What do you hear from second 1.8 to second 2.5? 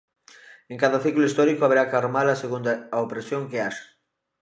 que armala